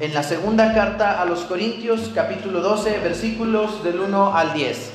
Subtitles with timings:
[0.00, 4.90] en la segunda carta a los Corintios, capítulo 12, versículos del 1 al 10.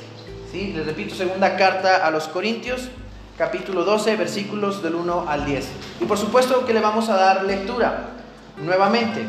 [0.50, 0.72] ¿Sí?
[0.74, 2.88] Les repito, segunda carta a los Corintios,
[3.36, 5.66] capítulo 12, versículos del 1 al 10.
[6.00, 8.10] Y por supuesto que le vamos a dar lectura
[8.56, 9.24] nuevamente.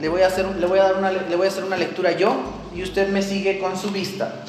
[0.00, 2.10] Le voy a hacer, le voy a dar una, le voy a hacer una lectura
[2.12, 2.34] yo
[2.74, 4.42] y usted me sigue con su vista.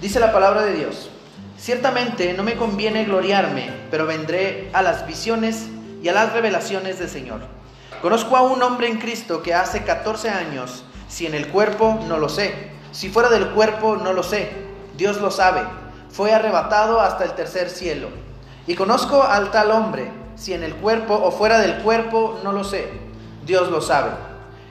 [0.00, 1.10] Dice la palabra de Dios.
[1.56, 5.66] Ciertamente no me conviene gloriarme, pero vendré a las visiones
[6.02, 7.57] y a las revelaciones del Señor.
[8.02, 12.18] Conozco a un hombre en Cristo que hace 14 años, si en el cuerpo no
[12.18, 14.52] lo sé, si fuera del cuerpo no lo sé,
[14.96, 15.62] Dios lo sabe,
[16.08, 18.08] fue arrebatado hasta el tercer cielo.
[18.68, 22.62] Y conozco al tal hombre, si en el cuerpo o fuera del cuerpo no lo
[22.62, 22.88] sé,
[23.44, 24.10] Dios lo sabe,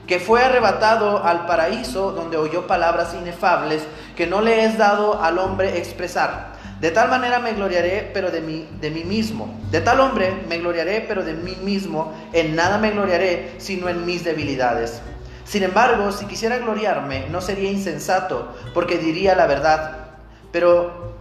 [0.06, 3.82] que fue arrebatado al paraíso donde oyó palabras inefables
[4.16, 6.54] que no le es dado al hombre expresar.
[6.80, 9.52] De tal manera me gloriaré, pero de mí, de mí mismo.
[9.72, 12.12] De tal hombre me gloriaré, pero de mí mismo.
[12.32, 15.00] En nada me gloriaré, sino en mis debilidades.
[15.44, 20.10] Sin embargo, si quisiera gloriarme, no sería insensato, porque diría la verdad.
[20.52, 21.14] Pero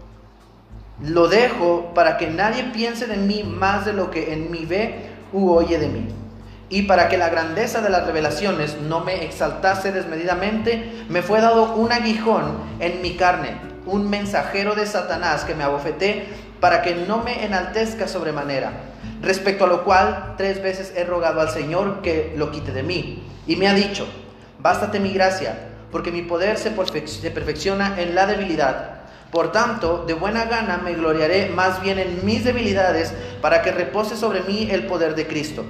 [1.02, 5.10] lo dejo para que nadie piense de mí más de lo que en mí ve
[5.34, 6.08] u oye de mí.
[6.70, 11.74] Y para que la grandeza de las revelaciones no me exaltase desmedidamente, me fue dado
[11.76, 16.28] un aguijón en mi carne un mensajero de Satanás que me abofeté
[16.60, 18.72] para que no me enaltezca sobremanera.
[19.22, 23.24] Respecto a lo cual, tres veces he rogado al Señor que lo quite de mí.
[23.48, 24.08] Y me ha dicho,
[24.60, 25.58] bástate mi gracia,
[25.92, 28.98] porque mi poder se, perfecciona en la debilidad.
[29.32, 34.16] Por tanto, de buena gana me gloriaré más bien en mis debilidades, para que repose
[34.16, 35.66] sobre mí el poder de Cristo.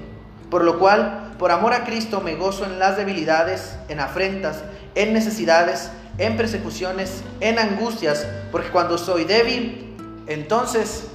[0.49, 4.63] Por lo cual, por amor a Cristo, me gozo en las debilidades, en afrentas,
[4.95, 9.95] en necesidades, en persecuciones, en angustias, porque cuando soy débil,
[10.27, 11.07] entonces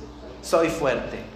[0.43, 1.33] soy fuerte.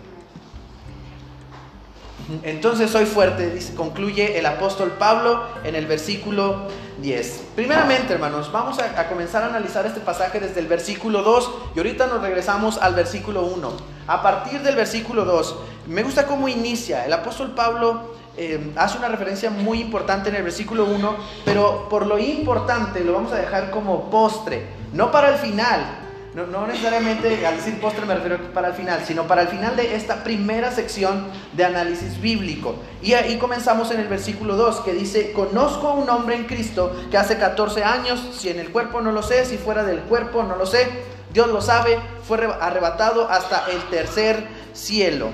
[2.42, 6.66] Entonces soy fuerte, concluye el apóstol Pablo en el versículo
[7.00, 7.42] 10.
[7.54, 11.78] Primeramente, hermanos, vamos a, a, comenzar a analizar este pasaje desde el versículo 2 y
[11.78, 13.96] ahorita nos regresamos al versículo 1.
[14.08, 17.04] A partir del versículo 2, me gusta cómo inicia.
[17.04, 22.06] El apóstol Pablo eh, hace una referencia muy importante en el versículo 1, pero por
[22.06, 26.02] lo importante lo vamos a dejar como postre, no para el final.
[26.36, 29.96] No, necesariamente al decir postre me refiero para el final, sino para el final de
[29.96, 32.74] esta primera sección de análisis bíblico.
[33.00, 36.94] Y ahí comenzamos en el versículo 2 que dice, conozco a un hombre en Cristo
[37.10, 40.42] que hace 14 años, si en el cuerpo no lo sé, si fuera del cuerpo
[40.42, 40.86] no lo sé,
[41.32, 41.98] Dios lo sabe,
[42.28, 45.30] fue arrebatado hasta el tercer cielo.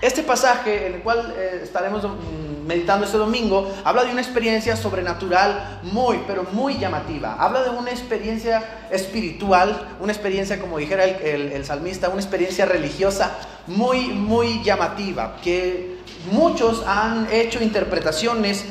[0.00, 4.74] Este pasaje, en el cual eh, estaremos mm, meditando este domingo, habla de una experiencia
[4.74, 7.36] sobrenatural muy, pero muy llamativa.
[7.38, 13.32] Habla de una experiencia espiritual, una experiencia, como dijera el, salmista, una experiencia religiosa
[13.66, 15.98] muy, muy llamativa, que
[16.32, 18.64] muchos han hecho interpretaciones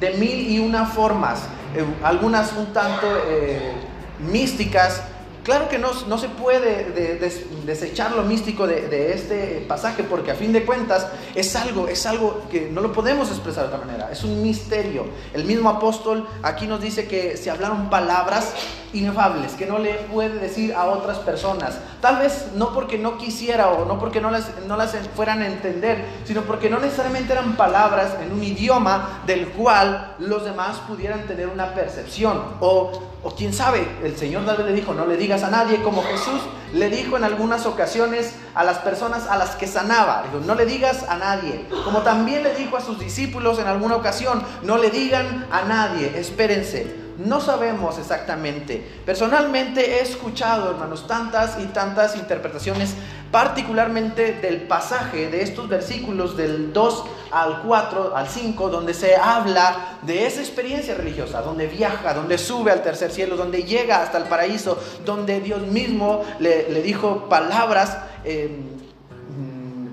[0.00, 1.40] de mil y una formas,
[1.76, 3.74] eh, algunas un tanto eh,
[4.18, 5.02] místicas,
[5.44, 7.20] Claro que no, no se puede
[7.66, 12.42] desechar lo místico de, este pasaje porque a fin de cuentas es algo, es algo
[12.50, 15.04] que no lo podemos expresar de otra manera, es un misterio.
[15.34, 18.54] El mismo apóstol aquí nos dice que se hablaron palabras
[18.94, 21.78] inefables que no le puede decir a otras personas.
[22.00, 25.46] Tal vez no porque no quisiera o no porque no las, no las fueran a
[25.46, 31.26] entender, sino porque no necesariamente eran palabras en un idioma del cual los demás pudieran
[31.26, 32.40] tener una percepción.
[32.60, 36.40] O, o quién sabe, el Señor David le dijo, no le a nadie, como Jesús
[36.72, 40.24] le dijo en algunas ocasiones a las personas a las que sanaba.
[40.24, 41.66] Dijo, no le digas a nadie.
[41.84, 46.12] Como también le dijo a sus discípulos en alguna ocasión, no le digan a nadie,
[46.18, 48.84] espérense no sabemos exactamente.
[49.06, 52.94] Personalmente he escuchado, hermanos, tantas y tantas interpretaciones,
[53.34, 59.98] particularmente del pasaje de estos versículos del 2 al 4, al 5, donde se habla
[60.02, 64.24] de esa experiencia religiosa, donde viaja, donde sube al tercer cielo, donde llega hasta el
[64.26, 67.98] paraíso, donde Dios mismo le, dijo palabras.
[68.24, 68.56] Eh,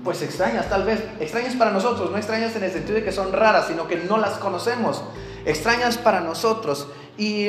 [0.04, 3.32] pues extrañas tal vez, extrañas para nosotros, no extrañas en el sentido de que son
[3.32, 5.02] raras, sino que no las conocemos,
[5.44, 6.86] extrañas para nosotros.
[7.18, 7.48] Y,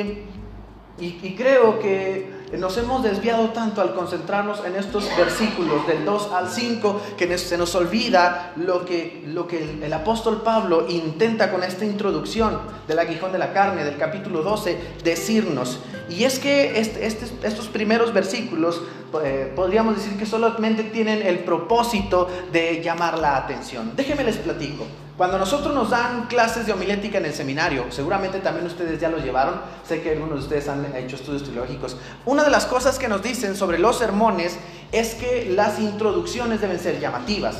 [0.98, 6.48] y, creo que nos hemos desviado tanto al concentrarnos en estos versículos del 2 al
[6.48, 11.84] 5 que se nos olvida lo que, lo que el, apóstol Pablo intenta con esta
[11.84, 15.80] introducción del aguijón de la carne del capítulo 12 decirnos.
[16.08, 18.82] Y es que este, este, estos primeros versículos
[19.22, 23.92] eh, podríamos decir que solamente tienen el propósito de llamar la atención.
[23.96, 24.86] Déjenme les platico.
[25.16, 29.18] Cuando nosotros nos dan clases de homilética en el seminario, seguramente también ustedes ya lo
[29.18, 31.96] llevaron, sé que algunos de ustedes han hecho estudios teológicos,
[32.26, 34.58] una de las cosas que nos dicen sobre los sermones
[34.90, 37.58] es que las introducciones deben ser llamativas.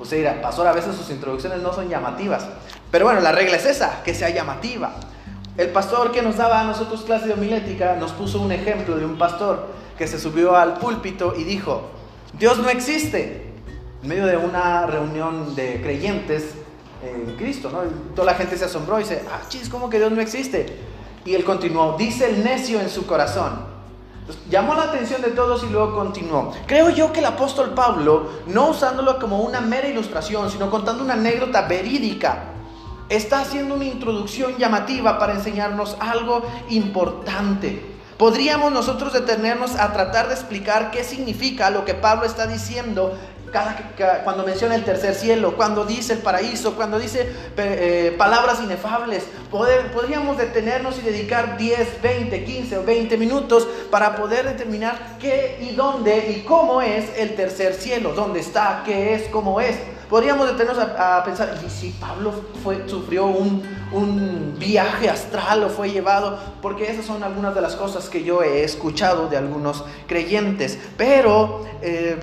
[0.00, 2.46] Usted dirá, pastor, a veces sus introducciones no son llamativas.
[2.90, 4.94] Pero bueno, la regla es esa, que sea llamativa.
[5.56, 9.04] El pastor que nos daba a nosotros clase de homilética nos puso un ejemplo de
[9.04, 9.66] un pastor
[9.98, 11.90] que se subió al púlpito y dijo,
[12.38, 13.52] Dios no existe.
[14.02, 16.54] En medio de una reunión de creyentes
[17.02, 17.70] en Cristo,
[18.14, 20.78] toda la gente se asombró y dice, ah, chis, ¿cómo que Dios no existe?
[21.24, 23.68] Y él continuó, dice el necio en su corazón.
[24.48, 26.52] llamó la atención de todos y luego continuó.
[26.66, 31.14] Creo yo que el apóstol Pablo, no usándolo como una mera ilustración, sino contando una
[31.14, 32.49] anécdota verídica,
[33.10, 37.84] está haciendo una introducción llamativa para enseñarnos algo importante.
[38.16, 43.18] Podríamos nosotros detenernos a tratar de explicar qué significa lo que Pablo está diciendo
[43.50, 49.24] cada, cuando menciona el tercer cielo, cuando dice el paraíso, cuando dice eh, palabras inefables.
[49.50, 55.74] podríamos detenernos y dedicar 10, 20, 15 o 20 minutos para poder determinar qué y
[55.74, 59.76] dónde y cómo es el tercer cielo, dónde está, qué es, cómo es.
[60.10, 62.34] Podríamos detenernos a, pensar, ¿y si Pablo
[62.64, 63.62] fue, sufrió un,
[63.92, 66.36] un, viaje astral o fue llevado?
[66.60, 70.80] Porque esas son algunas de las cosas que yo he escuchado de algunos creyentes.
[70.96, 72.18] Pero eh,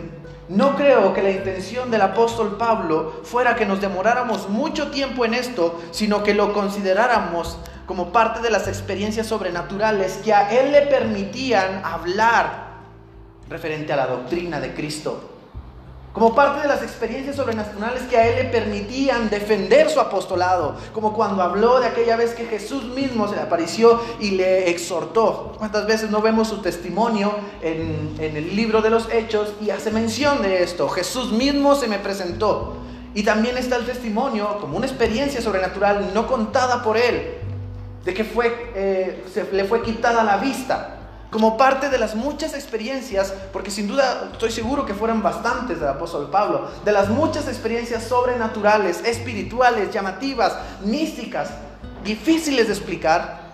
[0.50, 5.34] no creo que la intención del apóstol Pablo fuera que nos demoráramos mucho tiempo en
[5.34, 10.82] esto, sino que lo consideráramos como parte de las experiencias sobrenaturales que a él le
[10.82, 12.68] permitían hablar
[13.50, 15.37] referente a la doctrina de Cristo
[16.18, 21.14] como parte de las experiencias sobrenaturales que a él le permitían defender su apostolado, como
[21.14, 25.54] cuando habló de aquella vez que Jesús mismo se le apareció y le exhortó.
[25.60, 30.42] ¿Cuántas veces no vemos su testimonio en, el libro de los Hechos y hace mención
[30.42, 30.90] de esto?
[30.90, 32.78] Jesús mismo se me presentó.
[33.14, 37.36] Y también está el testimonio como una experiencia sobrenatural no contada por él,
[38.04, 40.97] de que fue, eh, se le fue quitada la vista
[41.32, 45.90] como parte de las muchas experiencias, porque sin duda estoy seguro que fueron bastantes del
[45.90, 51.50] apóstol Pablo, de las muchas experiencias sobrenaturales, espirituales, llamativas, místicas,
[52.04, 53.48] difíciles de explicar,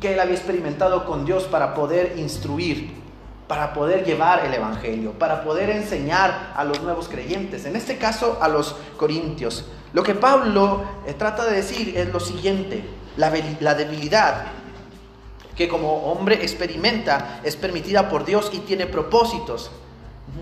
[0.00, 2.92] que él había experimentado con Dios para poder instruir,
[3.46, 8.38] para poder llevar el Evangelio, para poder enseñar a los nuevos creyentes, en este caso
[8.40, 9.64] a los corintios.
[9.92, 12.84] Lo que Pablo eh, trata de decir es lo siguiente,
[13.16, 14.46] la, la debilidad
[15.58, 19.72] que como hombre experimenta, es permitida por Dios y tiene propósitos.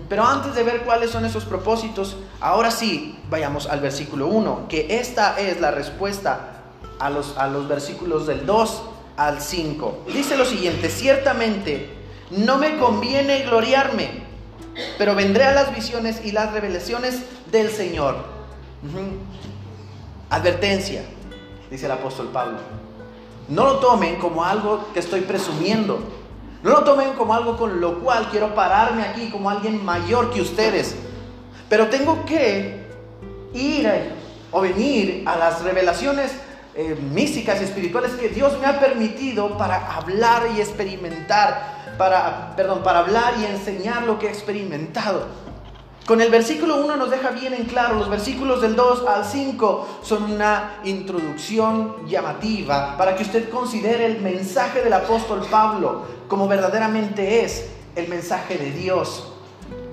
[0.07, 4.99] Pero antes de ver cuáles son esos propósitos, ahora sí vayamos al versículo 1, que
[4.99, 6.61] esta es la respuesta
[6.99, 8.83] a los, a los versículos del 2
[9.17, 10.05] al 5.
[10.13, 11.89] Dice lo siguiente, ciertamente
[12.29, 14.21] no me conviene gloriarme,
[14.99, 18.17] pero vendré a las visiones y las revelaciones del Señor.
[20.29, 21.01] Advertencia,
[21.71, 22.86] dice el apóstol Pablo.
[23.49, 25.99] No lo tomen como algo que estoy presumiendo.
[26.63, 30.41] No lo tomen como algo con lo cual quiero pararme aquí como alguien mayor que
[30.41, 30.95] ustedes.
[31.69, 32.87] Pero tengo que
[33.53, 33.89] ir
[34.51, 36.31] o venir a las revelaciones
[36.75, 42.83] eh, místicas y espirituales que Dios me ha permitido para hablar y experimentar, para, perdón,
[42.83, 45.25] para hablar y enseñar lo que he experimentado.
[46.07, 49.99] Con el versículo 1 nos deja bien en claro, los versículos del 2 al 5
[50.01, 57.43] son una introducción llamativa para que usted considere el mensaje del apóstol Pablo como verdaderamente
[57.43, 57.67] es
[57.97, 59.33] el mensaje de Dios.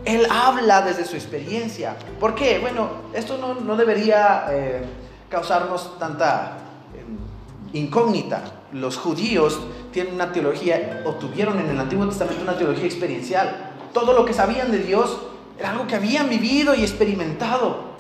[0.05, 1.97] Él habla desde su experiencia.
[2.21, 2.61] ¿Por qué?
[2.61, 4.85] Bueno, esto no, debería eh,
[5.29, 6.59] causarnos tanta
[6.95, 8.41] eh, incógnita.
[8.71, 9.59] Los judíos
[9.91, 13.73] tienen una teología, o tuvieron en el Antiguo Testamento una teología experiencial.
[13.93, 15.19] Todo lo que sabían de Dios
[15.59, 17.95] era algo que habían vivido y experimentado.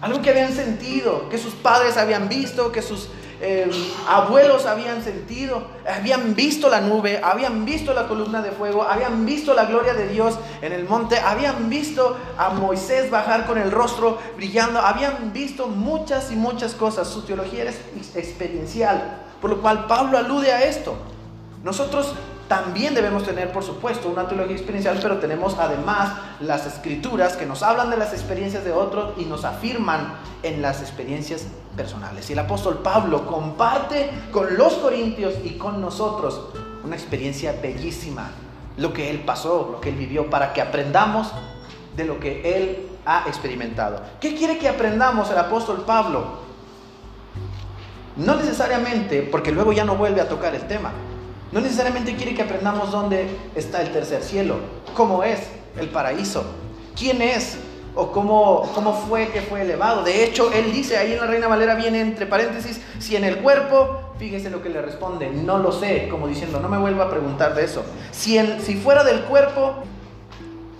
[0.00, 3.08] Algo que habían sentido, que sus padres habían visto, que sus
[3.40, 3.70] eh,
[4.08, 9.54] abuelos habían sentido, habían visto la nube, habían visto la columna de fuego, habían visto
[9.54, 14.18] la gloria de Dios en el monte, habían visto a Moisés bajar con el rostro
[14.36, 17.08] brillando, habían visto muchas y muchas cosas.
[17.08, 17.72] Su teología era
[18.14, 20.96] experiencial, por lo cual Pablo alude a esto.
[21.62, 22.14] Nosotros
[22.48, 27.62] también debemos tener, por supuesto, una teología experiencial, pero tenemos además las escrituras que nos
[27.62, 32.30] hablan de las experiencias de otros y nos afirman en las experiencias personales.
[32.30, 36.48] Y el apóstol Pablo comparte con los corintios y con nosotros
[36.82, 38.30] una experiencia bellísima,
[38.78, 41.30] lo que él pasó, lo que él vivió, para que aprendamos
[41.96, 44.00] de lo que él ha experimentado.
[44.20, 46.48] ¿Qué quiere que aprendamos el apóstol Pablo?
[48.16, 50.92] No necesariamente, porque luego ya no vuelve a tocar el tema,
[51.52, 54.56] no necesariamente quiere que aprendamos dónde está el tercer cielo,
[54.94, 55.40] cómo es
[55.78, 56.44] el paraíso,
[56.96, 57.58] quién es
[57.94, 60.02] o cómo, cómo fue que fue elevado.
[60.02, 63.38] De hecho, él dice ahí en la Reina Valera, viene entre paréntesis, si en el
[63.38, 67.10] cuerpo, fíjese lo que le responde, no lo sé, como diciendo, no me vuelva a
[67.10, 67.84] preguntar de eso.
[68.12, 69.74] Si, si fuera del cuerpo,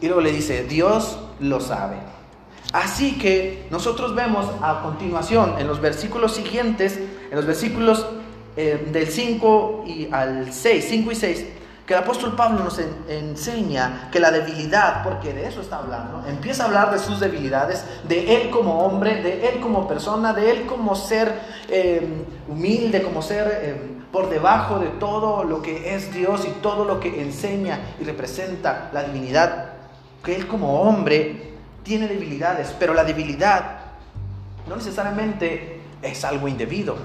[0.01, 1.97] y luego le dice, Dios lo sabe.
[2.73, 6.99] Así que nosotros vemos a continuación en los versículos siguientes,
[7.31, 8.07] en los versículos
[8.61, 11.47] eh, del 5 y al 6, 5 y 6,
[11.87, 16.65] que el apóstol Pablo nos enseña que la debilidad, porque de eso está hablando, empieza
[16.65, 20.67] a hablar de sus debilidades, de él como hombre, de él como persona, de él
[20.67, 21.33] como ser
[21.69, 23.77] eh, humilde, como ser eh,
[24.11, 28.91] por debajo de todo lo que es Dios y todo lo que enseña y representa
[28.93, 29.67] la divinidad,
[30.25, 31.53] que él como hombre
[31.85, 33.83] tiene debilidades, pero la debilidad
[34.69, 36.97] no necesariamente es algo indebido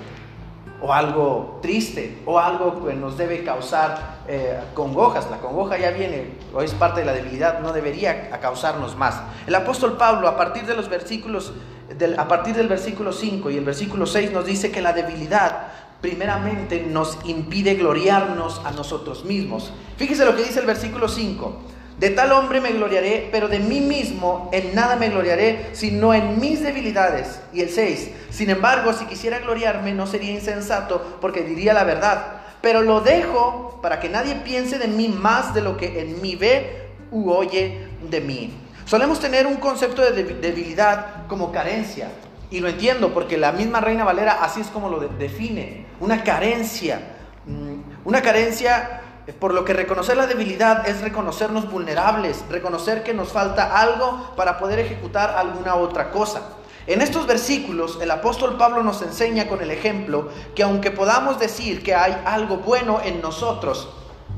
[0.83, 5.31] o algo triste o algo que nos debe causar eh, congojas.
[5.31, 9.21] La congoja ya viene o es parte de la debilidad, no debería causarnos más.
[9.47, 11.53] El apóstol Pablo a partir de los versículos
[11.97, 15.67] del, a partir del versículo 5 y el versículo 6 nos dice que la debilidad
[16.01, 19.71] primeramente nos impide gloriarnos a nosotros mismos.
[19.95, 21.53] Fíjese lo que dice el versículo 5.
[21.99, 26.39] De tal hombre me gloriaré, pero de mí mismo en nada me gloriaré, sino en
[26.39, 27.39] mis debilidades.
[27.53, 28.09] Y el 6.
[28.29, 32.41] Sin embargo, si quisiera gloriarme, no sería insensato, porque diría la verdad.
[32.61, 36.35] Pero lo dejo para que nadie piense de mí más de lo que en mí
[36.35, 38.53] ve u oye de mí.
[38.85, 42.09] Solemos tener un concepto de debilidad como carencia.
[42.49, 45.85] Y lo entiendo, porque la misma Reina Valera así es como lo define.
[45.99, 47.01] Una carencia.
[47.45, 53.29] Mm, una carencia por lo que reconocer la debilidad es reconocernos vulnerables, reconocer que nos
[53.31, 56.41] falta algo para poder ejecutar alguna otra cosa.
[56.85, 61.81] En estos versículos el apóstol Pablo nos enseña con el ejemplo que aunque podamos decir
[61.81, 63.87] que hay algo bueno en nosotros,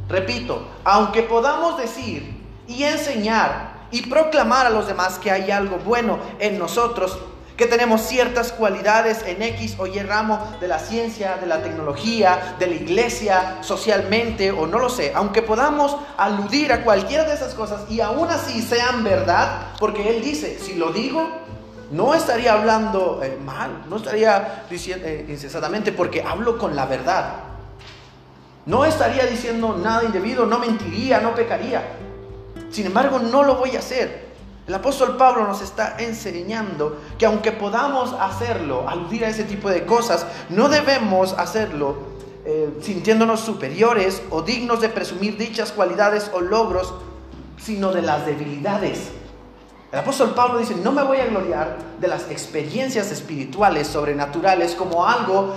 [0.08, 6.20] repito, aunque podamos decir y enseñar y proclamar a los demás que hay algo bueno
[6.38, 7.18] en nosotros,
[7.58, 12.56] que tenemos ciertas cualidades en X o Y ramo de la ciencia, de la tecnología,
[12.60, 17.54] de la iglesia, socialmente o no lo sé, aunque podamos aludir a cualquiera de esas
[17.54, 21.30] cosas y aún así sean verdad, porque Él dice, si lo digo,
[21.92, 27.36] no estaría hablando eh, mal, no estaría diciendo eh, porque hablo con la verdad.
[28.66, 31.84] No estaría diciendo nada indebido, no mentiría, no pecaría.
[32.72, 34.25] Sin embargo, no lo voy a hacer
[34.68, 39.86] el apóstol Pablo nos está enseñando que aunque podamos hacerlo, aludir a ese tipo de
[39.86, 41.98] cosas, no debemos hacerlo
[42.46, 46.96] eh, sintiéndonos superiores o dignos de presumir dichas cualidades o logros,
[47.58, 49.12] sino de las debilidades.
[49.92, 55.08] El apóstol Pablo dice, no me voy a gloriar de las experiencias espirituales, sobrenaturales, como
[55.08, 55.54] algo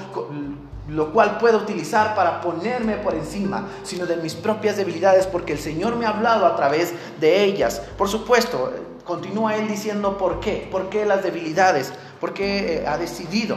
[0.88, 5.58] lo cual puedo utilizar para ponerme por encima, sino de mis propias debilidades, porque el
[5.58, 7.82] Señor me ha hablado a través de ellas.
[7.96, 8.72] Por supuesto,
[9.08, 13.56] continúa él diciendo por qué, por qué las debilidades, por qué eh, ha decidido.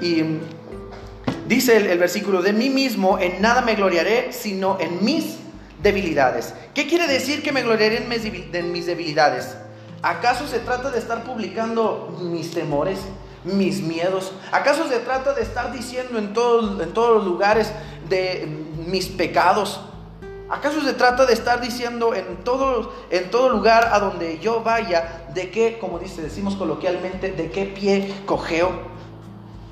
[0.00, 0.24] Y
[1.46, 5.36] dice el, versículo, de mí mismo en nada me gloriaré, sino en mis
[5.80, 6.52] debilidades.
[6.74, 9.56] ¿Qué quiere decir que me gloriaré en mis, debilidades?
[10.02, 12.98] ¿Acaso se trata de estar publicando mis temores?
[13.44, 14.32] mis miedos?
[14.50, 17.70] ¿Acaso se trata de estar diciendo en todos, en todos los lugares
[18.08, 18.48] de
[18.84, 19.80] mis pecados?
[20.50, 25.26] ¿Acaso se trata de estar diciendo en todo, en todo lugar a donde yo vaya
[25.34, 28.70] de qué, como dice, decimos coloquialmente, de qué pie cogeo?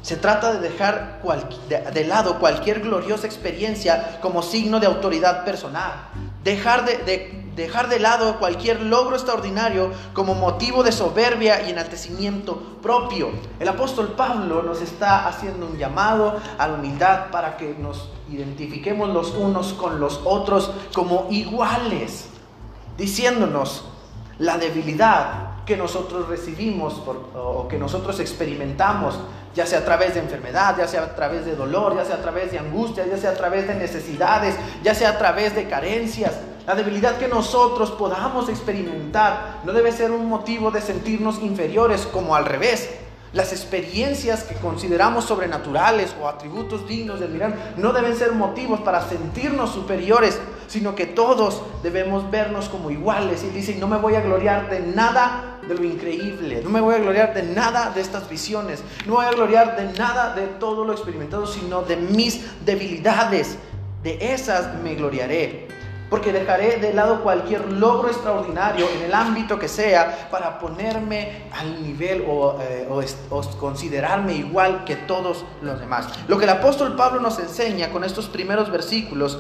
[0.02, 1.20] Se trata de dejar
[1.68, 6.08] de, lado cualquier gloriosa experiencia como signo de autoridad personal.
[6.44, 13.30] Dejar de, dejar de lado cualquier logro extraordinario como motivo de soberbia y enaltecimiento propio.
[13.58, 19.08] El apóstol Pablo nos está haciendo un llamado a la humildad para que nos identifiquemos
[19.08, 22.26] los unos con los otros como iguales,
[22.98, 23.84] diciéndonos
[24.38, 27.02] la debilidad que nosotros recibimos
[27.34, 29.18] o que nosotros experimentamos,
[29.54, 32.22] ya sea a través de enfermedad, ya sea a través de dolor, ya sea a
[32.22, 36.34] través de angustia, ya sea a través de necesidades, ya sea a través de carencias
[36.66, 42.34] la debilidad que nosotros podamos experimentar no debe ser un motivo de sentirnos inferiores, como
[42.34, 42.90] al revés.
[43.32, 49.06] Las experiencias que consideramos sobrenaturales o atributos dignos de mirar no deben ser motivos para
[49.08, 53.44] sentirnos superiores, sino que todos debemos vernos como iguales.
[53.44, 56.94] Y dice, no me voy a gloriar de nada de lo increíble, no me voy
[56.96, 60.84] a gloriar de nada de estas visiones, no voy a gloriar de nada de todo
[60.84, 63.56] lo experimentado, sino de mis debilidades.
[64.02, 65.66] De esas me gloriaré
[66.08, 71.82] porque dejaré de lado cualquier logro extraordinario en el ámbito que sea para ponerme al
[71.82, 72.24] nivel
[72.60, 72.88] eh,
[73.30, 76.08] o, considerarme igual que todos los demás.
[76.28, 79.38] Lo que el apóstol Pablo nos enseña con estos primeros versículos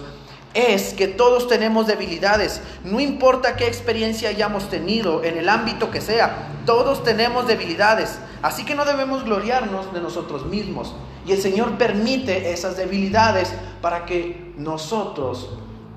[0.54, 6.00] es que todos tenemos debilidades, no importa qué experiencia hayamos tenido en el ámbito que
[6.00, 10.94] sea, todos tenemos debilidades, así que no debemos gloriarnos de nosotros mismos.
[11.26, 15.50] Y el Señor permite esas debilidades para que nosotros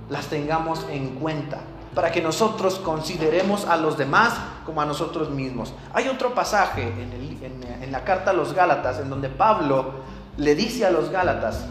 [0.09, 1.59] las tengamos en cuenta,
[1.93, 4.33] para que nosotros consideremos a los demás
[4.65, 5.73] como a nosotros mismos.
[5.93, 9.93] Hay otro pasaje en, la carta a los Gálatas en donde Pablo
[10.37, 11.65] le dice a los Gálatas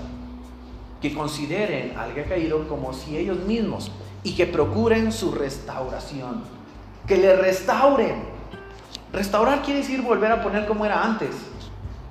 [1.01, 3.93] que consideren al que ha caído como si ellos mismos
[4.25, 6.43] y que procuren su restauración,
[7.07, 8.25] que le restauren.
[9.13, 11.31] Restaurar quiere decir volver a poner como era antes.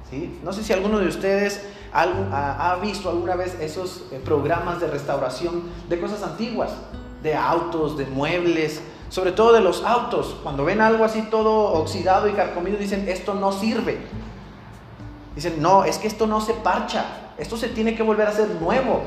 [0.10, 0.40] ¿sí?
[0.42, 1.62] No sé si alguno de ustedes
[1.94, 6.72] ha, visto alguna vez esos eh, programas de restauración de cosas antiguas,
[7.24, 10.36] de autos, de muebles, sobre todo de los autos.
[10.44, 14.00] Cuando ven algo así todo oxidado y carcomido, dicen, esto no sirve.
[15.36, 17.06] Dicen, no, es que esto no se parcha,
[17.38, 19.02] esto se tiene que volver a hacer nuevo.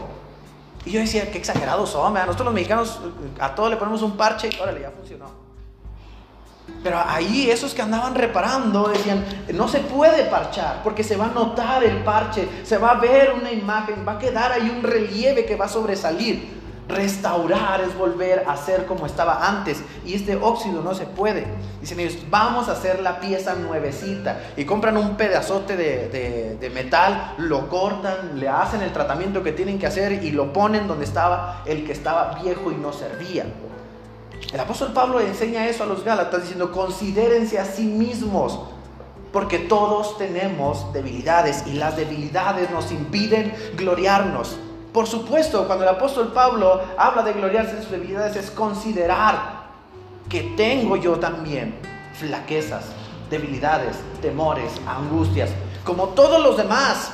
[0.84, 3.00] Y yo decía, qué exagerados son, nosotros los mexicanos
[3.38, 5.50] a todo le ponemos un parche y órale, ya funcionó.
[6.83, 11.29] Pero ahí esos que andaban reparando decían, no se puede parchar porque se va a
[11.29, 15.45] notar el parche, se va a ver una imagen, va a quedar ahí un relieve
[15.45, 16.59] que va a sobresalir.
[16.88, 21.47] Restaurar es volver a ser como estaba antes y este óxido no se puede.
[21.81, 27.35] Dicen ellos, vamos a hacer la pieza nuevecita y compran un pedazote de, de metal,
[27.38, 31.62] lo cortan, le hacen el tratamiento que tienen que hacer y lo ponen donde estaba
[31.64, 33.45] el que estaba viejo y no servía.
[34.52, 38.59] El apóstol Pablo enseña eso a los Gálatas diciendo, considérense a sí mismos,
[39.33, 44.57] porque todos tenemos debilidades y las debilidades nos impiden gloriarnos.
[44.92, 49.61] Por supuesto, cuando el apóstol Pablo habla de gloriarse en sus debilidades es considerar
[50.28, 51.76] que tengo yo también
[52.14, 52.87] flaquezas,
[53.30, 55.50] debilidades, temores, angustias,
[55.85, 57.12] como todos los demás.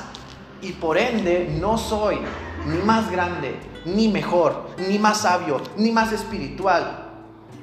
[0.59, 2.17] Y por ende no soy
[2.65, 7.06] ni más grande, ni mejor, ni más sabio, ni más espiritual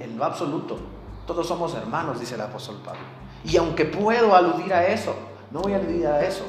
[0.00, 0.78] en lo absoluto.
[1.26, 3.00] Todos somos hermanos, dice el apóstol Pablo.
[3.44, 5.14] Y aunque puedo aludir a eso,
[5.50, 6.44] no voy a aludir a eso.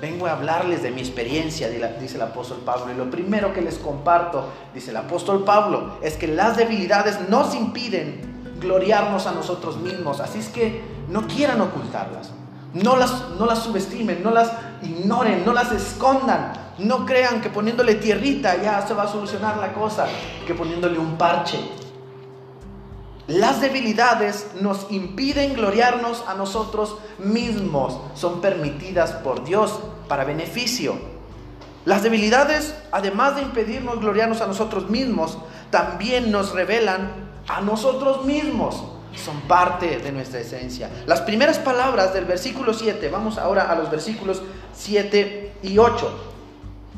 [0.00, 2.92] Vengo a hablarles de mi experiencia, dice el apóstol Pablo.
[2.92, 7.54] Y lo primero que les comparto, dice el apóstol Pablo, es que las debilidades nos
[7.54, 10.20] impiden gloriarnos a nosotros mismos.
[10.20, 12.32] Así es que no quieran ocultarlas.
[12.74, 16.52] No las, no las subestimen, no las ignoren, no las escondan.
[16.78, 20.06] No crean que poniéndole tierrita ya se va a solucionar la cosa,
[20.46, 21.58] que poniéndole un parche
[23.28, 28.00] las debilidades nos impiden gloriarnos a nosotros mismos.
[28.14, 30.96] Son permitidas por Dios para beneficio.
[31.84, 35.36] Las debilidades, además de impedirnos gloriarnos a nosotros mismos,
[35.70, 37.10] también nos revelan
[37.48, 38.82] a nosotros mismos.
[39.14, 40.88] Son parte de nuestra esencia.
[41.04, 44.40] Las primeras palabras del versículo 7, vamos ahora a los versículos
[44.72, 46.18] 7 y 8.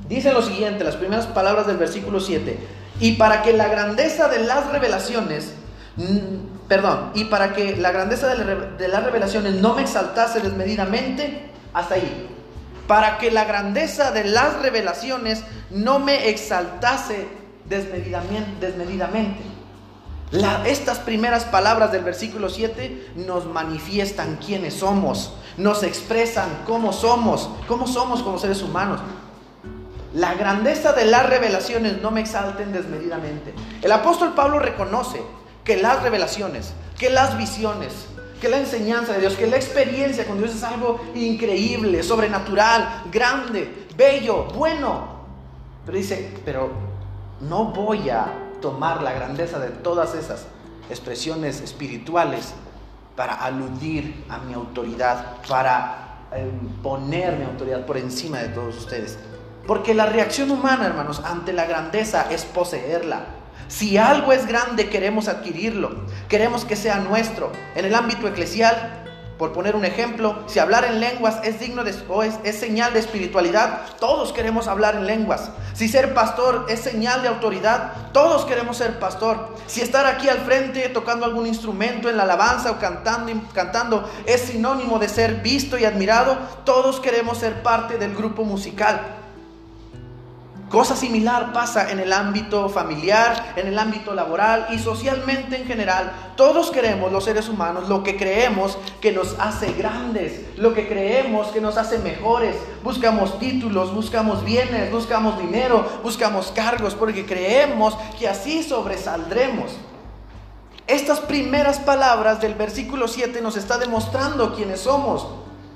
[0.09, 2.57] Dicen lo siguiente, las primeras palabras del versículo 7.
[3.01, 5.55] Y para que la grandeza de las revelaciones
[5.97, 11.97] Mm, perdón, y para que la grandeza de, las revelaciones no me exaltase desmedidamente, hasta
[11.97, 12.29] ahí.
[12.87, 17.29] Para que la grandeza de las revelaciones no me exaltase
[17.69, 19.43] desmedidamente.
[20.65, 27.87] estas primeras palabras del versículo 7 nos manifiestan quiénes somos, nos expresan cómo somos, cómo
[27.87, 29.01] somos como seres humanos.
[30.15, 33.55] La grandeza de las revelaciones no me exalten desmedidamente.
[33.83, 35.23] El apóstol Pablo reconoce
[35.71, 37.93] que las revelaciones, que las visiones,
[38.41, 43.87] que la enseñanza de Dios, que la experiencia con Dios es algo increíble, sobrenatural, grande,
[43.97, 45.21] bello, bueno.
[45.87, 46.73] Pero dice, pero
[47.43, 50.47] no voy a tomar la grandeza de todas esas
[50.89, 52.53] expresiones espirituales
[53.15, 56.51] para aludir a mi autoridad, para eh,
[56.83, 59.21] poner mi autoridad por encima de todos ustedes.
[59.69, 65.29] Porque la reacción humana, hermanos, ante la grandeza es poseerla si algo es grande, queremos
[65.29, 67.53] adquirirlo, queremos que sea nuestro.
[67.75, 69.01] En el ámbito eclesial,
[69.41, 72.93] por poner un ejemplo, si hablar en lenguas es digno de, o es, es, señal
[72.93, 75.51] de espiritualidad, todos queremos hablar en lenguas.
[75.73, 79.57] Si ser pastor es señal de autoridad, todos queremos ser pastor.
[79.67, 84.43] Si estar aquí al frente tocando algún instrumento en la alabanza o cantando, cantando es
[84.43, 89.20] sinónimo de ser visto y admirado, todos queremos ser parte del grupo musical.
[90.71, 96.13] Cosa similar pasa en el ámbito familiar, en el ámbito laboral y socialmente en general.
[96.37, 101.49] Todos queremos, los seres humanos, lo que creemos que nos hace grandes, lo que creemos
[101.49, 102.55] que nos hace mejores.
[102.85, 109.73] Buscamos títulos, buscamos bienes, buscamos dinero, buscamos cargos, porque creemos que así sobresaldremos.
[110.87, 115.27] Estas primeras palabras del versículo 7 nos está demostrando quiénes somos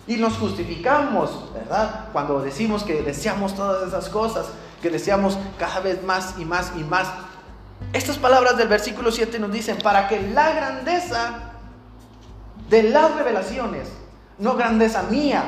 [0.06, 2.10] y nos justificamos, ¿verdad?
[2.12, 4.46] Cuando decimos que deseamos todas esas cosas
[4.84, 7.08] que deseamos cada vez más y más y más.
[7.94, 11.52] Estas palabras del versículo 7 nos dicen, para que la grandeza
[12.68, 13.88] de las revelaciones,
[14.38, 15.42] no grandeza mía,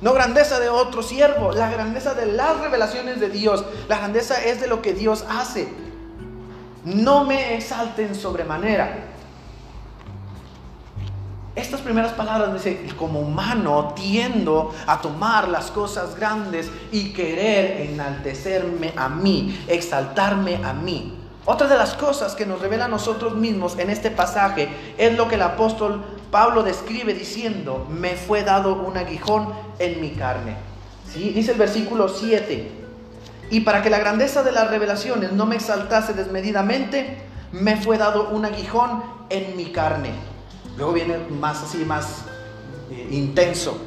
[0.00, 4.62] no grandeza de otro siervo, la grandeza de las revelaciones de Dios, la grandeza es
[4.62, 5.68] de lo que Dios hace.
[6.82, 9.10] No me exalten sobremanera.
[11.56, 18.92] Estas primeras palabras dice, como humano tiendo a tomar las cosas grandes y querer enaltecerme
[18.96, 21.16] a mí, exaltarme a mí.
[21.46, 25.26] Otra de las cosas que nos revela a nosotros mismos en este pasaje es lo
[25.26, 30.54] que el apóstol Pablo describe diciendo, me fue dado un aguijón en mi carne.
[31.14, 32.70] Dice el versículo 7,
[33.50, 37.18] y para que la grandeza de las revelaciones no me exaltase desmedidamente,
[37.50, 40.29] me fue dado un aguijón en mi carne.
[40.80, 42.22] Luego viene más así, más
[42.90, 43.78] eh, intenso.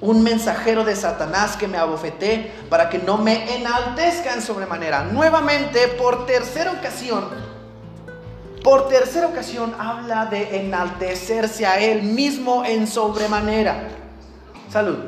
[0.00, 5.04] Un mensajero de Satanás que me abofeté para que no me enaltezca en sobremanera.
[5.04, 7.28] Nuevamente, por tercera ocasión,
[8.64, 13.90] por tercera ocasión habla de enaltecerse a él mismo en sobremanera.
[14.68, 14.98] Salud.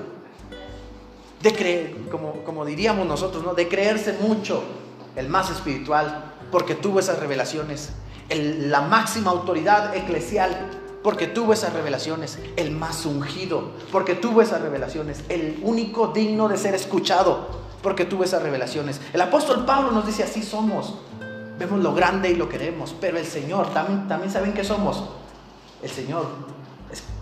[1.42, 3.55] De creer, como, como diríamos nosotros, ¿no?
[3.55, 4.62] De creerse mucho,
[5.16, 7.90] el más espiritual, porque tuvo esas revelaciones.
[8.29, 15.22] la máxima autoridad eclesial porque tuvo esas revelaciones, el más ungido, porque tuvo esas revelaciones,
[15.28, 17.46] el único digno de ser escuchado,
[17.82, 19.02] porque tuvo esas revelaciones.
[19.12, 20.94] El apóstol Pablo nos dice, así somos,
[21.58, 25.04] vemos lo grande y lo queremos, pero el Señor, también, también saben que somos,
[25.82, 26.26] el Señor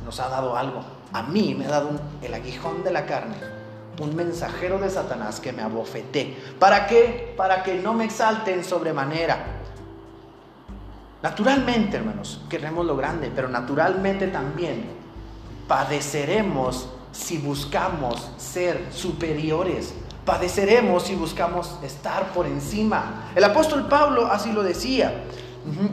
[0.04, 1.90] nos ha dado algo, a mí me ha dado
[2.22, 3.34] el aguijón de la carne,
[4.00, 6.38] un mensajero de Satanás que me abofeté.
[6.60, 7.34] ¿Para qué?
[7.36, 9.61] Para que no me exalten sobremanera
[11.22, 14.86] Naturalmente, hermanos, queremos lo grande, pero naturalmente también
[15.68, 19.94] padeceremos si buscamos ser superiores.
[20.24, 23.30] Padeceremos si buscamos estar por encima.
[23.36, 25.22] El apóstol Pablo así lo decía.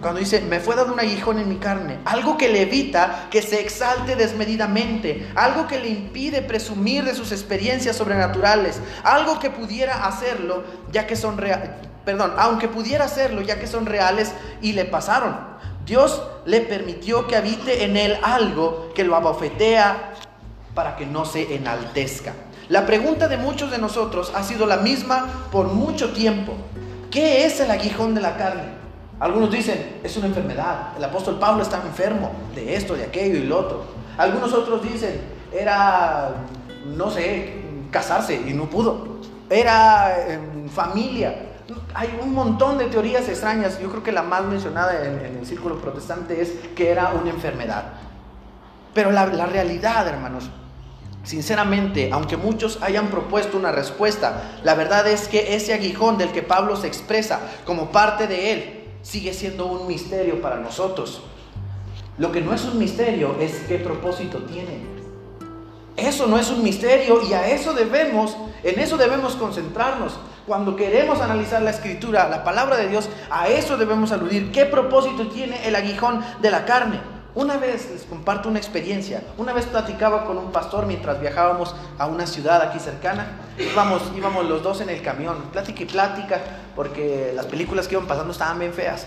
[0.02, 3.44] Cuando dice, me fue dado un aguijón en mi carne, algo que le evita que
[3.44, 10.08] se exalte desmedidamente, algo que le impide presumir de sus experiencias sobrenaturales, algo que pudiera
[10.08, 11.70] hacerlo ya que son reales
[12.10, 15.38] perdón, aunque pudiera hacerlo ya que son reales y le pasaron.
[15.86, 20.16] Dios le permitió que habite en él algo que lo abofetea
[20.74, 22.34] para que no se enaltezca.
[22.68, 26.54] La pregunta de muchos de nosotros ha sido la misma por mucho tiempo.
[27.12, 28.64] ¿Qué es el aguijón de la carne?
[29.20, 30.94] Algunos dicen, es una enfermedad.
[30.98, 33.84] El apóstol Pablo estaba enfermo de esto, de aquello y lo otro.
[34.18, 35.22] Algunos otros dicen,
[35.54, 36.32] era,
[36.88, 37.54] no sé,
[37.92, 39.20] casarse y no pudo.
[39.48, 40.26] Era
[40.74, 41.49] familia
[42.00, 43.78] hay un montón de teorías extrañas.
[43.82, 47.92] Yo creo que la más mencionada en, el círculo protestante es que era una enfermedad.
[48.94, 50.50] Pero la, la realidad, hermanos,
[51.22, 56.42] Sinceramente, aunque muchos hayan propuesto una respuesta, la verdad es que ese aguijón del que
[56.42, 61.22] Pablo se expresa como parte de él sigue siendo un misterio para nosotros.
[62.18, 64.80] Lo que no es un misterio es qué propósito tiene.
[65.98, 70.18] Eso no es un misterio y a eso debemos, en eso debemos concentrarnos.
[70.50, 74.52] Cuando queremos analizar la escritura, la palabra de Dios, a eso debemos aludir.
[74.52, 77.00] ¿Qué propósito tiene el aguijón de la carne?
[77.36, 79.22] Una vez les comparto una experiencia.
[79.38, 83.28] Una vez platicaba con un pastor mientras viajábamos a una ciudad aquí cercana.
[83.60, 86.40] Íbamos, íbamos los dos en el camión, plática y plática,
[86.76, 89.06] porque las películas que iban pasando estaban bien feas.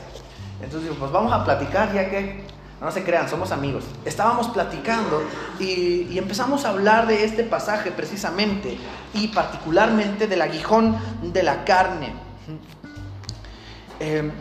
[0.62, 2.44] Entonces pues vamos a platicar ya que
[2.82, 3.84] no se crean, somos amigos.
[4.04, 5.22] Estábamos platicando
[5.60, 8.76] y, empezamos a hablar de este pasaje precisamente
[9.14, 12.12] y particularmente del aguijón de la carne.
[14.00, 14.32] Em,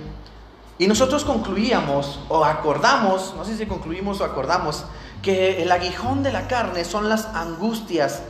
[0.80, 4.86] y nosotros concluíamos o acordamos, no sé si concluimos o acordamos,
[5.22, 8.24] que el aguijón de la carne son las angustias,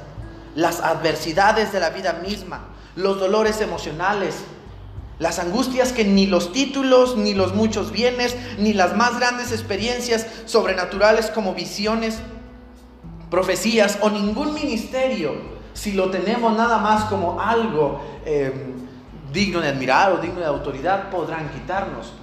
[0.56, 2.65] las adversidades de la vida misma,
[2.97, 4.43] los dolores emocionales,
[5.22, 10.26] las angustias que ni los títulos, ni los muchos bienes, ni las más grandes experiencias
[10.46, 12.18] sobrenaturales como visiones,
[13.30, 15.36] profecías o ningún ministerio,
[15.74, 18.74] si lo tenemos nada más como algo em,
[19.32, 22.14] digno de admirar o digno de autoridad, podrán quitarnos.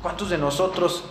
[0.00, 1.04] ¿Cuántos de nosotros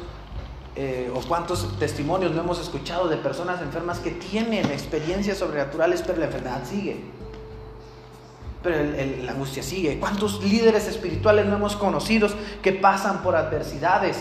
[0.76, 6.18] eh, o cuántos testimonios no hemos escuchado de personas enfermas que tienen experiencias sobrenaturales, pero
[6.18, 7.17] la enfermedad sigue?
[8.64, 8.78] Pero
[9.24, 10.00] la angustia sigue.
[10.00, 12.28] ¿Cuántos líderes espirituales no hemos conocido
[12.62, 14.18] que pasan por adversidades?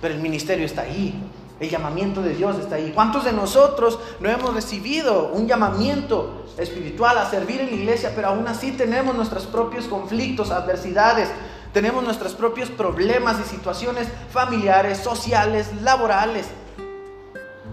[0.00, 1.22] Pero el ministerio está ahí.
[1.60, 2.90] El llamamiento de Dios está ahí.
[2.94, 8.28] ¿Cuántos de nosotros no hemos recibido un llamamiento espiritual a servir en la iglesia, pero
[8.28, 11.28] aún así tenemos nuestros propios conflictos, adversidades,
[11.72, 16.48] tenemos nuestros propios problemas y situaciones familiares, sociales, laborales?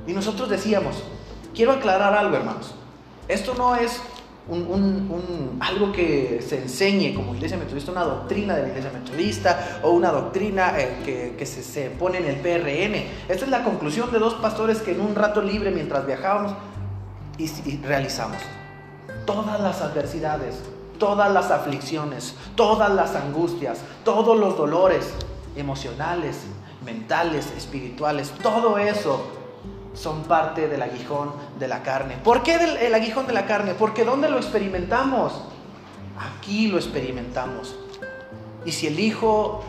[0.05, 1.03] Y nosotros decíamos,
[1.55, 2.75] quiero aclarar algo, hermanos.
[3.27, 3.99] Esto no es
[4.47, 9.91] un, algo que se enseñe como iglesia metodista, una doctrina de la iglesia metodista o
[9.91, 12.95] una doctrina eh, que, se, pone en el PRN.
[13.27, 16.53] Esta es la conclusión de dos pastores que en un rato libre mientras viajábamos
[17.37, 18.37] y, y realizamos.
[19.25, 20.55] Todas las adversidades,
[20.97, 25.13] todas las aflicciones, todas las angustias, todos los dolores
[25.55, 26.37] emocionales
[26.83, 29.38] mentales, espirituales, todo eso
[29.93, 32.15] son parte del aguijón de la carne.
[32.23, 33.73] ¿Por qué el aguijón de la carne?
[33.73, 35.33] Porque ¿dónde lo experimentamos?
[36.19, 37.75] Aquí lo experimentamos.
[38.65, 39.63] Y si el hijo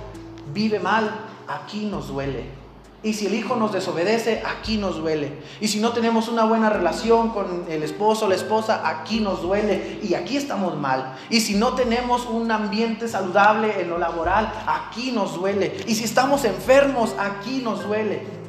[0.53, 1.11] vive mal,
[1.49, 2.61] aquí nos duele.
[3.03, 5.33] Y si el hijo nos desobedece, aquí nos duele.
[5.61, 9.41] Y si no tenemos una buena relación con el esposo o la esposa, aquí nos
[9.41, 10.01] duele.
[10.03, 11.17] Y aquí estamos mal.
[11.31, 15.83] Y si no tenemos un ambiente saludable en lo laboral, aquí nos duele.
[15.87, 18.40] Y si estamos enfermos, aquí nos duele.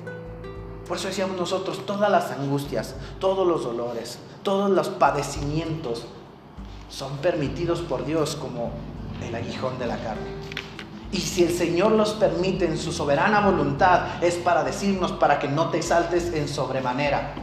[0.92, 6.04] Por eso decíamos nosotros, todas las angustias, todos los dolores, todos los padecimientos
[6.90, 8.72] son permitidos por Dios como
[9.26, 10.28] el aguijón de la carne.
[11.14, 15.48] Y si el Señor los permite en su soberana voluntad, es para decirnos para que
[15.48, 17.36] no te exaltes en sobremanera.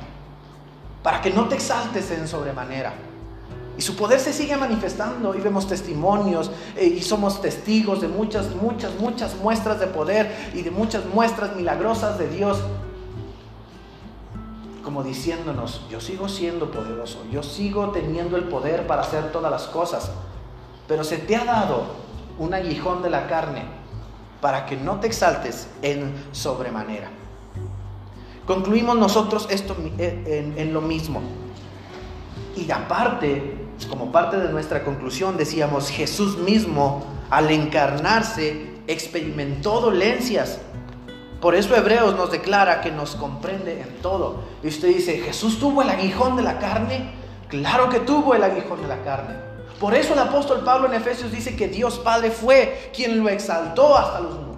[1.02, 2.92] Para que no te exaltes en sobremanera.
[3.78, 8.54] Y su poder se sigue manifestando y vemos testimonios eh, y somos testigos de muchas,
[8.56, 12.58] muchas, muchas muestras de poder y de muchas muestras milagrosas de Dios.
[14.88, 19.64] Como diciéndonos, yo sigo siendo poderoso, yo sigo teniendo el poder para hacer todas las
[19.64, 20.10] cosas.
[20.86, 21.82] Pero se te ha dado
[22.38, 23.64] un aguijón de la carne
[24.40, 27.10] para que no te exaltes en sobremanera.
[28.46, 31.20] Concluimos nosotros esto en, en lo mismo.
[32.56, 40.60] Y aparte, como parte de nuestra conclusión, decíamos, Jesús mismo, al encarnarse, experimentó dolencias.
[41.40, 44.40] Por eso Hebreos nos declara que nos comprende en todo.
[44.62, 47.12] Y usted dice, ¿Jesús tuvo el aguijón de la carne?
[47.48, 49.36] Claro que tuvo el aguijón de la carne.
[49.78, 53.96] Por eso el apóstol Pablo en Efesios dice que Dios Padre fue quien lo exaltó
[53.96, 54.56] hasta los mundos.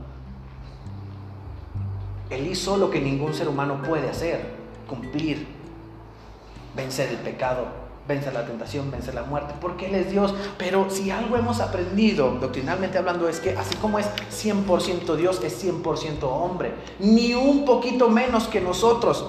[2.30, 4.40] Él hizo lo que ningún ser humano puede hacer,
[4.88, 5.46] cumplir,
[6.74, 7.66] vencer el pecado,
[8.10, 10.34] vencer la tentación, vencer la muerte, porque Él es Dios.
[10.58, 15.64] Pero si algo hemos aprendido, doctrinalmente hablando, es que así como es 100% Dios, es
[15.64, 19.24] 100% hombre, ni un poquito menos que nosotros.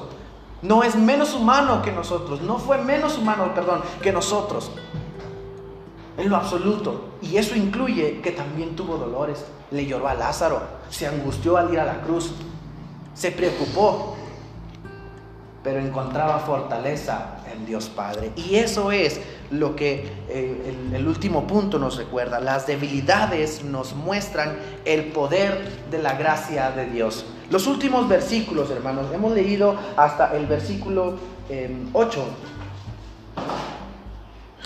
[0.62, 4.72] No es menos humano que nosotros, no fue menos humano, perdón, que nosotros
[6.18, 7.06] en lo absoluto.
[7.22, 9.46] Y eso incluye que también tuvo dolores.
[9.72, 12.32] Le lloró a Lázaro, se angustió al ir a la cruz,
[13.14, 14.16] se preocupó,
[15.64, 18.32] pero encontraba fortaleza en Dios Padre.
[18.36, 22.40] Y eso es lo que eh, el, último punto nos recuerda.
[22.40, 27.26] Las debilidades nos muestran el poder de la gracia de Dios.
[27.50, 31.18] Los últimos versículos, hermanos, hemos leído hasta el versículo
[31.94, 32.20] 8.
[32.20, 32.52] Em,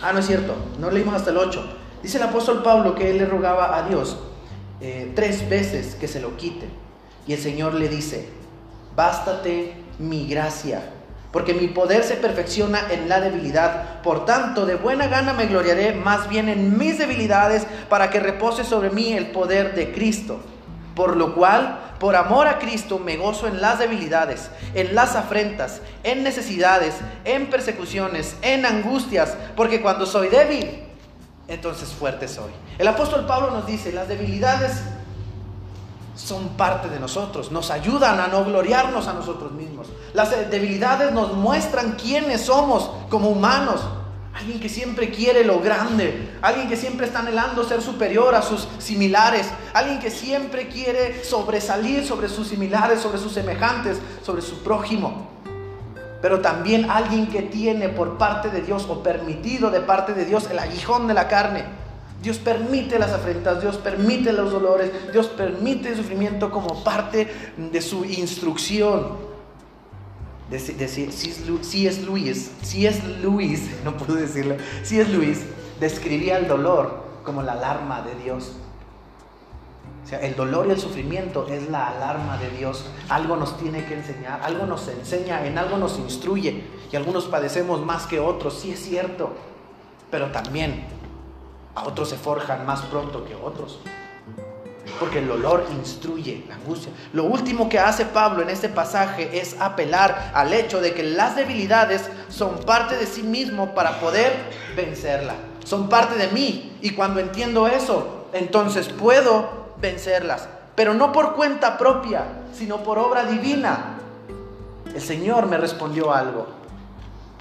[0.01, 1.63] Ah, no es cierto, no leímos hasta el 8.
[2.03, 4.17] Dice el apóstol Pablo que él le rogaba a Dios
[4.81, 6.67] eh, tres veces que se lo quite.
[7.25, 8.29] Y el Señor le dice,
[8.95, 10.91] bástate mi gracia,
[11.35, 13.99] porque mi poder se perfecciona en la debilidad.
[14.01, 18.63] Por tanto, de buena gana me gloriaré más bien en mis debilidades para que repose
[18.63, 20.39] sobre mí el poder de Cristo.
[20.95, 25.81] Por lo cual, por amor a Cristo, me gozo en las debilidades, en las afrentas,
[26.05, 26.95] en necesidades,
[27.25, 30.83] en persecuciones, en angustias, porque cuando soy débil,
[31.49, 32.53] entonces fuerte soy.
[32.77, 34.71] El apóstol Pablo nos dice, las debilidades
[36.15, 39.87] son parte de nosotros, nos ayudan a no gloriarnos a nosotros mismos.
[40.13, 43.81] Las debilidades nos muestran quiénes somos como humanos,
[44.35, 46.37] Alguien que siempre quiere lo grande.
[46.41, 49.49] Alguien que siempre está anhelando ser superior a sus similares.
[49.73, 55.29] Alguien que siempre quiere sobresalir sobre sus similares, sobre sus semejantes, sobre su prójimo.
[56.21, 60.49] Pero también alguien que tiene por parte de Dios o permitido de parte de Dios
[60.51, 61.63] el aguijón de la carne.
[62.25, 67.81] Dios permite las afrentas, Dios permite los dolores, Dios permite el sufrimiento como parte de
[67.81, 69.35] su instrucción
[71.61, 75.45] si es Luis, si es Luis, no puedo decirlo, si es Luis,
[75.79, 78.53] describía el dolor como la alarma de Dios.
[80.03, 82.85] O sea, el dolor y el sufrimiento es la alarma de Dios.
[83.09, 86.63] Algo nos tiene que enseñar, algo nos enseña, en algo nos instruye.
[86.91, 89.33] Y algunos padecemos más que otros, sí es cierto.
[90.11, 90.83] Pero también
[91.75, 93.79] a otros se forjan más pronto que otros
[94.99, 96.91] porque el dolor instruye la angustia.
[97.13, 101.35] Lo último que hace Pablo en este pasaje es apelar al hecho de que las
[101.35, 104.33] debilidades son parte de sí mismo para poder
[104.75, 105.35] vencerla.
[105.63, 111.77] Son parte de mí y cuando entiendo eso, entonces puedo vencerlas, pero no por cuenta
[111.77, 113.97] propia, sino por obra divina.
[114.93, 116.47] El Señor me respondió algo.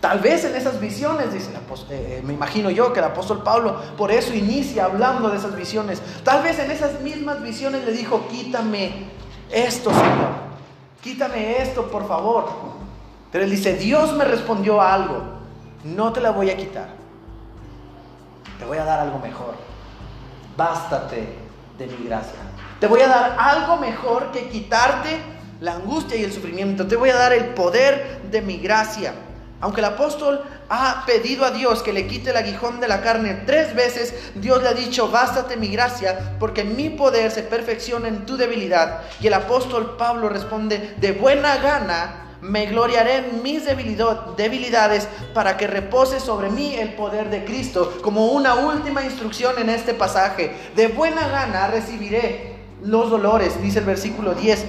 [0.05, 1.57] Tal vez en esas visiones, dice eh,
[1.89, 6.03] eh, me imagino yo que el apóstol Pablo por eso inicia hablando de esas visiones.
[6.23, 9.07] Tal vez en esas mismas visiones le dijo, quítame
[9.51, 10.29] esto, Señor.
[11.01, 12.51] Quítame esto, por favor.
[13.33, 15.23] Pero él dice, Dios me respondió algo.
[15.85, 16.89] No te la voy a quitar.
[18.59, 19.55] Te voy a dar algo mejor.
[20.55, 21.29] Bástate
[21.79, 22.41] de mi gracia.
[22.79, 25.19] Te voy a dar algo mejor que quitarte
[25.63, 26.87] la angustia y el sufrimiento.
[26.87, 29.15] Te voy a dar el poder de mi gracia.
[29.65, 33.45] Aunque el apóstol ha pedido a Dios que le quite el aguijón de la carne
[33.47, 38.27] tres veces, Dios le ha dicho, bástate mi gracia, porque mi poder se perfecciona en
[38.27, 39.05] tu debilidad.
[39.23, 45.67] Y el apóstol Pablo responde, de buena gana me gloriaré en mis debilidades para que
[45.67, 50.55] repose sobre mí el poder de Cristo, como una última instrucción en este pasaje.
[50.77, 54.63] De buena gana recibiré los dolores, dice el versículo 10,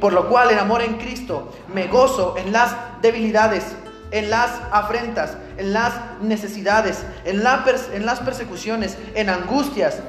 [0.00, 3.74] por lo cual en amor en Cristo me gozo en las debilidades,
[4.10, 10.00] en las afrentas, en las necesidades, en, las persecuciones, en angustias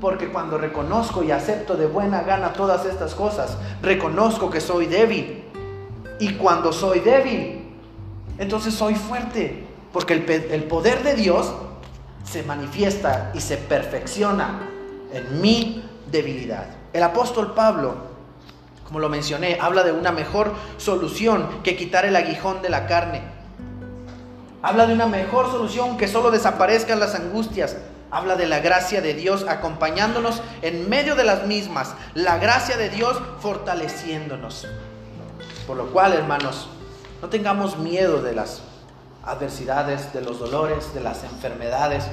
[0.00, 5.44] porque cuando reconozco y acepto de buena gana todas estas cosas, reconozco que soy débil.
[6.18, 7.76] Y cuando soy débil,
[8.38, 9.66] entonces soy fuerte.
[9.92, 11.52] Porque el, el poder de Dios
[12.24, 14.68] se manifiesta y se perfecciona
[15.12, 16.66] en mi debilidad.
[16.92, 17.94] El apóstol Pablo,
[18.94, 23.22] como lo mencioné, habla de una mejor solución que quitar el aguijón de la carne.
[24.62, 27.76] Habla de una mejor solución que solo desaparezcan las angustias,
[28.12, 32.88] habla de la gracia de Dios acompañándonos en medio de las mismas, la gracia de
[32.88, 34.68] Dios fortaleciéndonos.
[35.66, 36.68] Por lo cual, hermanos,
[37.20, 38.62] no tengamos miedo de las
[39.24, 42.04] adversidades, de los dolores, de las enfermedades,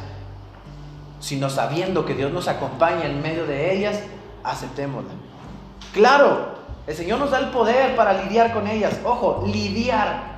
[1.19, 3.99] sino sabiendo que Dios nos acompaña en medio de ellas,
[4.43, 5.11] aceptémosla.
[5.93, 8.99] Claro, el Señor nos da el poder para lidiar con ellas.
[9.03, 10.31] Ojo, lidiar.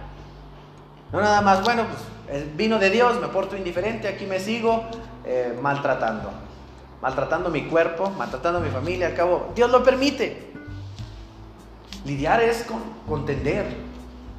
[1.12, 4.84] No nada más, bueno, pues vino de Dios, me porto indiferente, aquí me sigo,
[5.26, 6.32] eh, maltratando.
[7.02, 9.08] Maltratando mi cuerpo, maltratando mi familia.
[9.08, 10.52] Al cabo, Dios lo permite.
[12.06, 13.66] Lidiar es con, contender.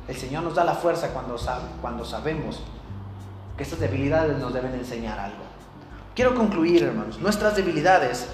[0.08, 1.36] El Señor nos da la fuerza cuando,
[1.80, 2.62] cuando sabemos
[3.56, 5.44] que estas debilidades nos deben enseñar algo.
[6.14, 7.18] Quiero concluir, hermanos.
[7.18, 8.28] Nuestras debilidades,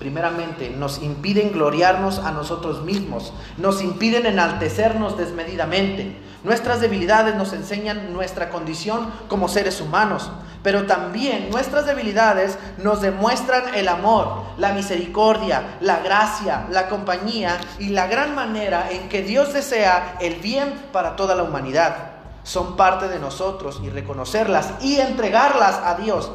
[0.00, 6.16] primeramente, nos impiden gloriarnos a nosotros mismos, nos impiden enaltecernos desmedidamente.
[6.42, 10.32] Nuestras debilidades nos enseñan nuestra condición como seres humanos,
[10.62, 17.90] pero también nuestras debilidades nos demuestran el amor, la misericordia, la gracia, la compañía y
[17.90, 21.94] la gran manera en que Dios desea el bien para toda la humanidad.
[22.42, 26.30] Son parte de nosotros y reconocerlas y entregarlas a Dios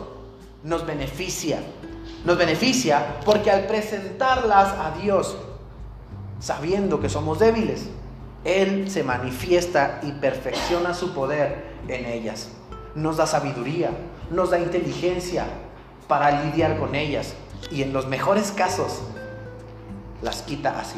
[0.63, 1.59] nos beneficia.
[2.25, 5.37] Nos beneficia porque al presentarlas a Dios,
[6.39, 7.87] sabiendo que somos débiles,
[8.43, 12.49] Él se manifiesta y perfecciona su poder en ellas.
[12.95, 13.91] Nos da sabiduría,
[14.31, 15.45] nos da inteligencia
[16.07, 17.35] para lidiar con ellas
[17.69, 19.01] y en los mejores casos
[20.23, 20.97] las quita así.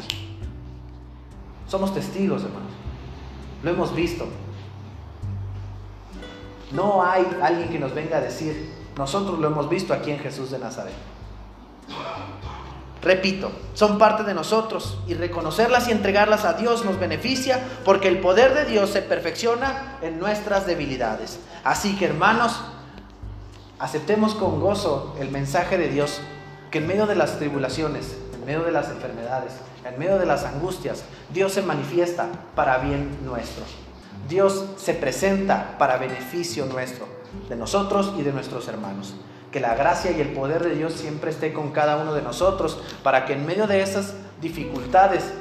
[1.66, 2.72] Somos testigos, hermanos.
[3.62, 4.26] Lo hemos visto.
[6.72, 10.50] No hay alguien que nos venga a decir, nosotros lo hemos visto aquí en Jesús
[10.50, 10.94] de Nazaret.
[13.02, 18.18] Repito, son parte de nosotros y reconocerlas y entregarlas a Dios nos beneficia porque el
[18.18, 21.38] poder de Dios se perfecciona en nuestras debilidades.
[21.62, 22.60] Así que hermanos,
[23.78, 26.20] aceptemos con gozo el mensaje de Dios,
[26.72, 29.52] que en medio de las tribulaciones, en medio de las enfermedades,
[29.84, 33.64] en medio de las angustias, Dios se manifiesta para bien nuestro.
[34.28, 37.06] Dios se presenta para beneficio nuestro,
[37.48, 39.14] de nosotros y de nuestros hermanos.
[39.52, 42.80] Que la gracia y el poder de Dios siempre esté con cada uno de nosotros
[43.02, 45.32] para que en medio de esas dificultades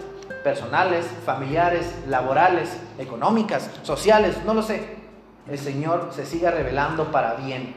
[0.43, 4.97] personales, familiares, laborales, económicas, sociales, no lo sé,
[5.49, 7.75] el Señor se siga revelando para bien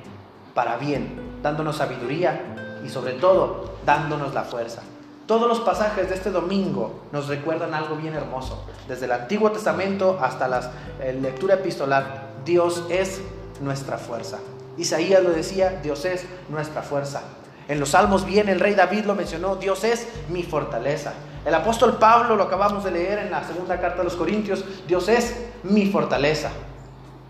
[0.55, 4.83] para bien, dándonos sabiduría y sobre todo dándonos la fuerza.
[5.27, 8.65] Todos los pasajes de este domingo nos recuerdan algo bien hermoso.
[8.89, 13.21] Desde el Antiguo Testamento hasta la eh, lectura epistolar, Dios es
[13.61, 14.39] nuestra fuerza.
[14.81, 17.23] Isaías lo decía, Dios es nuestra fuerza.
[17.69, 21.13] En los salmos bien el rey David lo mencionó, Dios es mi fortaleza.
[21.45, 25.09] El apóstol Pablo lo acabamos de leer en la segunda carta de los Corintios, Dios
[25.09, 26.51] es mi fortaleza.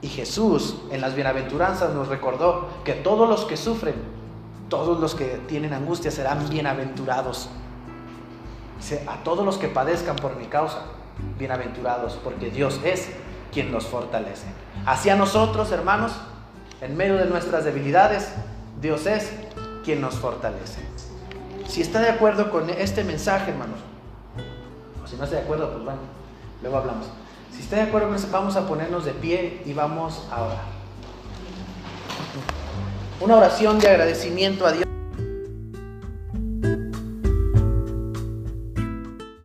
[0.00, 3.96] Y Jesús en las bienaventuranzas nos recordó que todos los que sufren,
[4.68, 7.50] todos los que tienen angustia serán bienaventurados.
[9.08, 10.84] A todos los que padezcan por mi causa,
[11.38, 13.10] bienaventurados, porque Dios es
[13.52, 14.46] quien nos fortalece.
[14.86, 16.12] Hacia nosotros, hermanos,
[16.80, 18.28] en medio de nuestras debilidades,
[18.80, 19.30] Dios es
[19.84, 20.80] quien nos fortalece.
[21.68, 23.78] Si está de acuerdo con este mensaje, hermanos,
[25.02, 26.00] o si no está de acuerdo, pues bueno,
[26.62, 27.06] luego hablamos.
[27.54, 30.80] Si está de acuerdo con eso, vamos a ponernos de pie y vamos a orar.
[33.20, 34.89] Una oración de agradecimiento a Dios.